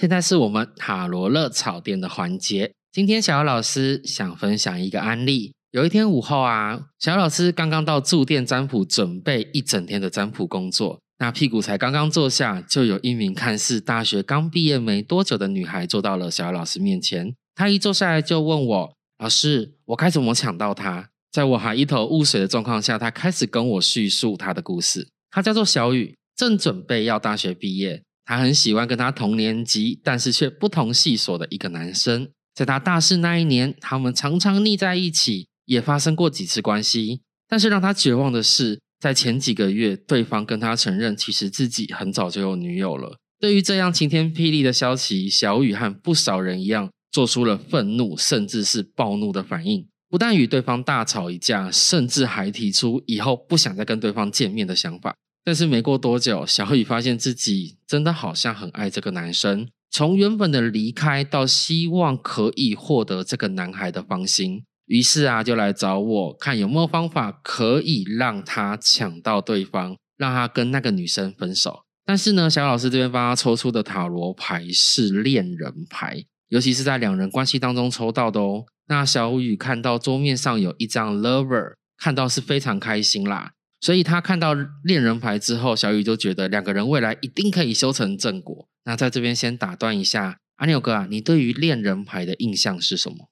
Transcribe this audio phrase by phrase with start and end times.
[0.00, 2.72] 现在是我们塔罗乐草店的环节。
[2.90, 5.52] 今天小姚老师想分享一个案例。
[5.72, 10.98] 有一天午后啊，小姚老师刚刚到驻店占卜，准备一整天的占卜工作。
[11.18, 17.34] 那屁股才刚刚坐下，就有一名看似大学刚毕业没多久的女孩坐到了小姚老师面前。
[17.54, 25.06] 她一坐下来就问我：“老师，我该怎么抢到她？”在我还一头雾水的状况下，她开始跟我叙述她的故事。
[25.30, 28.02] 她叫做小雨，正准备要大学毕业。
[28.30, 32.28] 她很喜欢跟她同年级，但是却不同系所的一个男生。
[32.54, 37.22] 在她大四那一年，他们常常腻在一起，也发生过几次关系。
[37.48, 38.78] 但是让她绝望的是。
[39.00, 43.16] 在前几个月，对方跟他承认，其实自己很早就有女友了。
[43.38, 49.88] 对于这样晴天霹雳的消息，小雨和不少人一样，做出了愤怒甚至是暴怒的反应。
[50.10, 55.14] 不但与对方大吵一架，甚至还提出以后不想再跟对方见面的想法。
[55.50, 64.62] 但是没过多久，小雨发现自己真的好像很爱这个男生，从原本的离开到希望可以获得这个男孩的芳心。
[64.86, 71.80] 于是啊，就来找我看有没有方法可以让他抢到对方，让他跟那个女生分手。
[72.04, 78.66] 但是呢，小老师这边帮他抽出的塔罗牌是恋人牌，尤其是在两人关系当中抽到的哦。
[78.86, 83.54] 那小雨看到桌面上有一张 lover，看到是非常开心啦。
[83.80, 88.68] 所以他看到恋人牌之后，小雨就觉得两个人未来一定可以修成正果。
[88.84, 93.30] 那在这边先打断一下，阿牛哥啊，你对于恋人牌的印象是什么？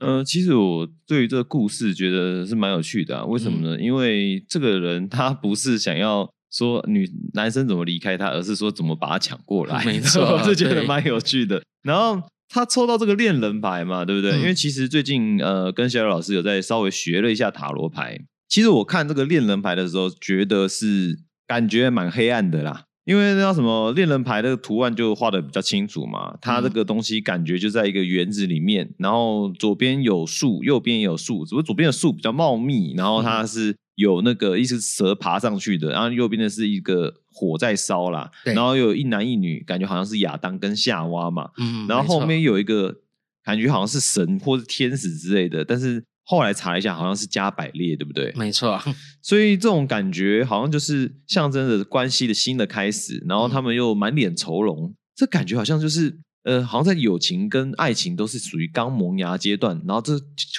[0.00, 3.24] 呃，其实我对于这个故事觉得是蛮有趣的啊。
[3.26, 3.78] 为什么呢？
[3.78, 9.80] 因为这个人他不是想要说女男生怎么离开他，而是说怎么把他抢过来。
[9.84, 11.62] 没错，我是觉得蛮有趣的。
[11.82, 14.38] 然后他抽到这个恋人牌嘛，对不对？
[14.38, 18.18] 因为其实最近呃，跟小雨老师有在稍微学了一下塔罗牌。
[18.50, 22.84] 其实我看这个恋人牌的时候，觉得是感觉蛮黑暗的啦。
[23.04, 42.96] 因为那什么恋人牌的图案就画的比较清楚嘛，它这个东西感觉就在一个园子里面，然后左边有树，右边也有树，只不过左边的树比较茂密，然后它是有那个一只蛇爬上去的，然后右边的是一个火在烧啦，然后有一男一女，感觉好像是亚当跟夏娃嘛，嗯，然后后面有一个
[43.44, 46.04] 感觉好像是神或是天使之类的，但是。
[46.30, 48.32] 后来查一下，好像是加百列，对不对？
[48.36, 48.80] 没错，
[49.20, 53.20] 所以这种感觉好像就是象征着关系的新的开始。
[53.26, 60.12] 然后他们又满脸愁容，这感觉好像就是呃，好像在友情跟爱情都是属于刚萌芽阶段，然后这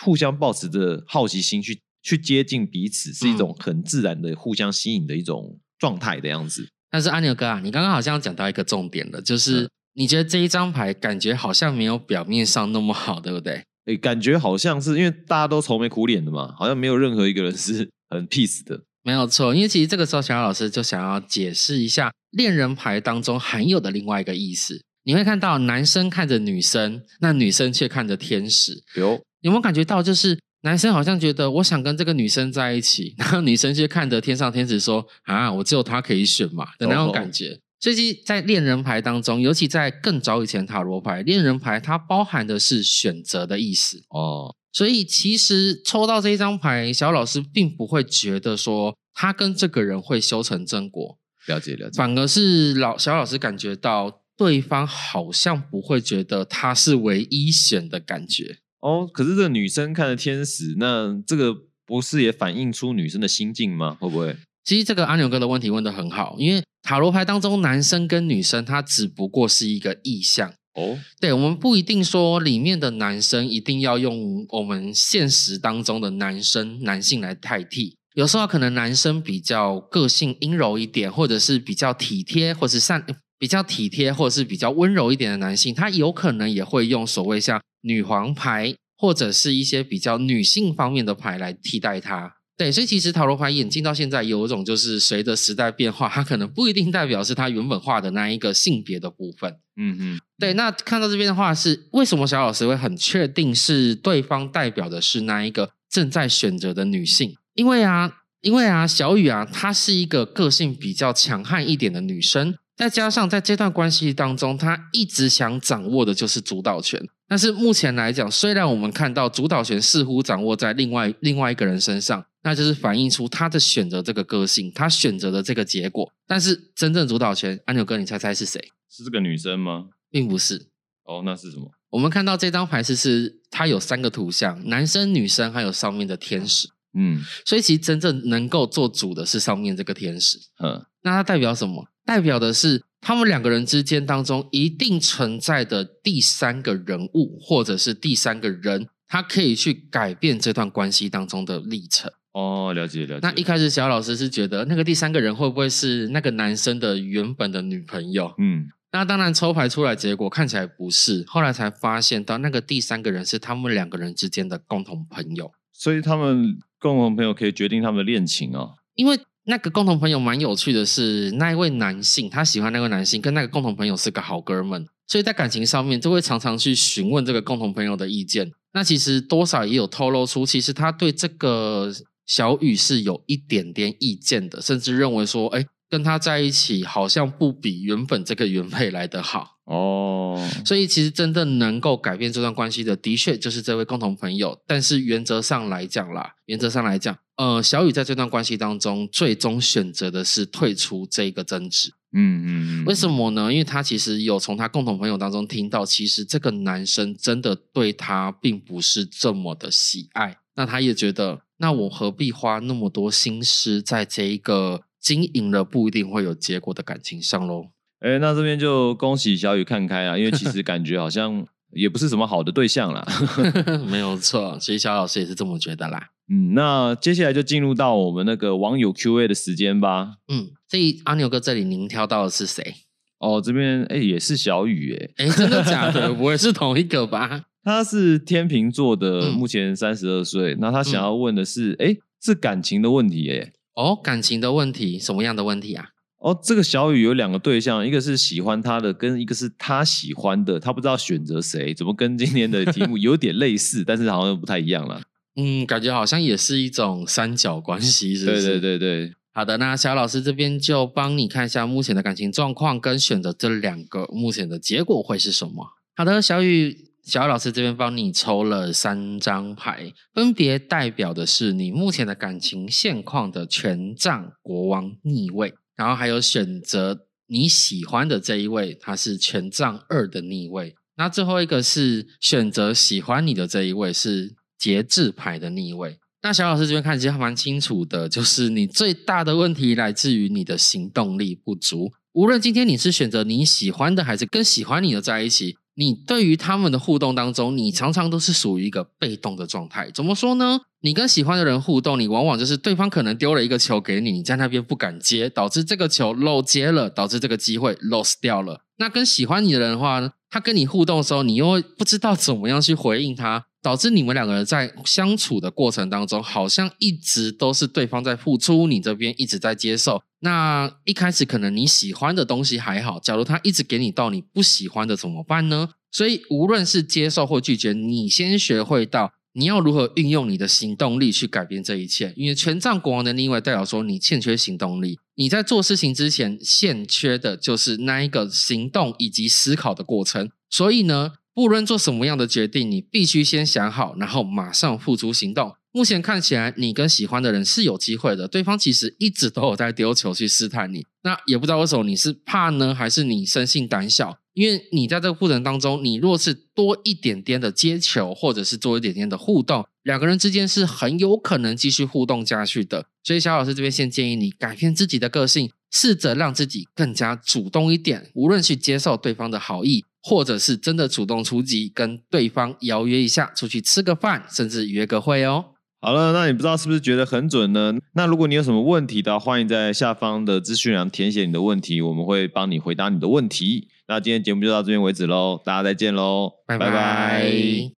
[0.04, 6.68] 互相保持着好奇心去去接近彼此，是一种很自然的互相吸引的一种状态的样子。
[6.90, 13.64] 但是阿牛哥啊，你刚刚好像讲到一个重点了，就是你觉得这一张牌感觉好像没有表面上那么好，对不对？
[13.92, 18.80] 哎，感觉好像是因为大家都愁眉苦脸的嘛，好像没有任何一个人 是很 peace 的。
[19.04, 24.80] 没有错，因为其实这个时候小姚老师就想要解释一下恋人牌当中含有的另外一个意思。
[25.04, 28.84] 你会看到男生看着女生，那女生却看着天使。
[28.96, 37.60] 有有没有感觉到，就是男生好像觉得我想跟这个女生在一起， 然后女生却看着天上天使说啊，我只有他可以选嘛的那种感觉。
[37.82, 44.56] 所以，在恋人牌当中，尤其在更早以前塔罗牌，恋人牌它包含的是选择的意思哦。
[44.72, 51.98] 所以，其实抽到这一张牌，小老师并不会觉得说他跟这个人会修成正果，了解了解。
[51.98, 59.10] 反而是老小老师感觉到对方好像不会觉得他是唯一选的感觉哦。
[59.12, 61.54] 可是这个女生看着天使，那这个
[61.86, 63.98] 不是也反映出女生的心境吗？
[64.00, 64.38] 会不会？
[64.64, 70.98] 其实这个阿牛哥的问题问的很好，因为塔罗牌当中男生跟女生，它只不过是一个意象哦。
[71.20, 83.06] 对我们不一定说里面的男生一定要用我们现实当中的男生男性来代替，有时候可能男生比较个性阴柔一点，或者是比较体贴，或是善
[83.40, 92.36] 比较体贴，或者是比较温柔一点的男性，他有可能也会用所谓像女皇牌或者是一些比较女性方面的牌来替代他。
[92.62, 99.52] 对，所以其实塔罗牌演进到现在，有一种就是随着时代变化，它可能不一定代表是它原本画的那一个性别的部分。
[99.76, 100.54] 嗯嗯，对。
[100.54, 107.34] 那看到这边的话，是为什么小老师会很确定是对方代表的是那一个正在选择的女性？
[107.56, 112.54] 因为啊，因为啊，小雨啊，她是一个个性比较强悍一点的女生。
[112.78, 117.02] 再加上在这段关系当中，她一直想掌握的就是主导权。
[117.32, 126.12] 但是目前来讲，虽然我们看到主导权似乎掌握在另外另外一个人身上，那就是反映出他的选择这个个性，他选择的这个结果。
[126.28, 128.60] 但是真正主导权，安牛哥，你猜猜是谁？
[128.90, 129.86] 是这个女生吗？
[130.10, 130.68] 并不是。
[131.06, 131.72] 哦，那是什么？
[131.92, 136.68] 我们看到这张牌是是它有三个图像，男生、女生，还有上面的天使。
[136.94, 140.38] 嗯，所以其实真正能够做主的是上面这个天使。
[140.62, 141.88] 嗯，那它代表什么？
[142.06, 152.12] 代表的是他们两个人之间当中一定存在的第三个人物，或者是第三个人，他可以去改变这段关系当中的历程。
[152.34, 153.20] 哦，了解了解。
[153.22, 158.34] 那一开始小老师是觉得那个第三个人会不会是那个男生的原本的女朋友？
[158.38, 165.52] 嗯，那当然抽牌出来结果看起来不是，后来才发现到那个第三个人是他们两个人之间的共同朋友。
[165.74, 168.76] 所以他们共同朋友可以决定他们的恋情哦。
[168.94, 178.52] 因为那个共同朋友蛮有趣的是，那一位男性他喜欢那位男性，跟那个共同朋友是个好哥们，所以在感情上面就会常常去询问这个共同朋友的意见。
[178.74, 181.92] 那其实多少也有透露出，其实他对这个。
[182.28, 190.38] 小雨是有一点点意见的，甚至认为说，哎，跟他在一起好像不比原本这个原配来得好哦。
[190.66, 194.62] 所以其实真正能够改变这段关系的，的确就是这位共同朋友。
[194.68, 201.90] 但是原则上来讲啦，原则上来讲，呃，小雨在这段关系当中，最终选择的是退出这个争执。
[202.14, 202.86] 嗯嗯嗯。
[202.86, 203.52] 为什么呢？
[203.52, 210.38] 因为他其实有从他共同朋友当中听到，其实这个男生真的对他并不是这么的喜爱。
[210.56, 211.42] 那他也觉得。
[211.62, 217.68] 那我何必花那么多心思在这一个经营了不一定会有结果的感情上喽？
[218.02, 223.06] 哎，那这边就恭喜小雨看开啊，因为其实 感觉好像也不是什么好的对象啦。
[223.90, 226.10] 没有错，其实小老师也是这么觉得啦。
[226.30, 230.16] 嗯，那接下来就进入到我们那个网友 Q&A 的时间吧。
[230.28, 232.76] 嗯，这阿牛哥这里您挑到的是谁？
[233.20, 236.12] 哦，这边哎也是小雨哎，哎真的假的？
[236.14, 237.44] 不会是同一个吧？
[237.64, 240.58] 他是天秤座的，目前三十二岁。
[240.60, 245.90] 那他想要问的是，哎，是感情的问题，哎，哦，感情的问题，什么样的问题啊？
[246.22, 255.02] 哦，这个小雨有两个对象，一个是喜欢他的，跟一个是他喜欢的，他不知道选择谁，怎么跟今天的题目有点类似， 但是好像不太一样了。
[255.36, 258.42] 嗯，感觉好像也是一种三角关系，是不是？
[258.42, 259.14] 对对对对。
[259.34, 265.66] 好的，那小老师这边就帮你看一下目前的感情状况，跟选择这两个目前的结果会是什么。
[265.96, 266.92] 好的，小雨。
[267.04, 280.76] 小老师这边帮你抽了三张牌，分别代表的是你目前的感情现况的权杖国王逆位，然后还有选择你喜欢的这一位，他是权杖二的逆位。
[280.98, 285.98] 那最后一个是选择喜欢你的这一位是节制牌的逆位。
[286.22, 291.92] 那小老师这边看其实还蛮清楚的，就是你最大的问题来自于你的行动力不足。
[292.14, 295.56] 无论今天你是选择你喜欢的，还是跟喜欢你的在一起。
[295.76, 299.90] 你对于他们的互动当中，你常常都是属于一个被动的状态。
[299.92, 300.62] 怎么说呢？
[300.82, 308.66] 你跟喜欢的人互动，你往往就是对方可能丢了一个球给你，你在那边不敢接，导致这个球漏接了，导致这个机会 lost 掉了。
[308.78, 313.46] 那跟喜欢你的人的话呢，他跟你互动的时候，你又不知道怎么样去回应他。
[313.62, 320.02] 导致你们两个人在相处的过程当中，好像一直都是对方在付出，你这边一直在接受。
[320.22, 325.70] 那一开始可能你喜欢的东西还好，假如他一直给你到你不喜欢的怎么办呢？
[325.92, 332.14] 所以无论是接受或拒绝，你先学会到你要如何运用你的行动力去改变这一切。
[332.16, 340.32] 因为权杖国王的另外代表说你欠缺行动力，你在做事情之前欠缺的就是那一个行动以及思考的过程。
[340.50, 341.14] 所以呢？
[341.34, 345.54] 不论做什么样的决定，你必须先想好，然后马上付诸行动。
[345.74, 348.28] 目前看起来，你跟喜欢的人是有机会的。
[348.28, 354.18] 对方其实一直都有在丢球去试探你，那也不知道为什么你是怕呢，还是你生性胆小？
[354.34, 362.88] 因为你在这个过程当中，你若是多一点点的接球，或者是多一点点的互动，两个人之间是很有可能继续互动下去的。
[363.04, 369.86] 所以，小老师这边先建议你改变自己的个性，试着让自己更加主动一点，无论去接受对方的好意。
[370.02, 375.46] 或者是真的主动出击，跟对方邀约一下，出去吃个饭，甚至约个会哦。
[375.84, 377.74] 好了，那你不知道是不是觉得很准呢？
[377.96, 383.68] 那如果你有什么问题的，欢迎在下方的资讯栏填写你的问题，我们会帮你回答你的问题。
[383.88, 387.70] 那今天节目就到这边为止喽，大家再见喽，拜拜。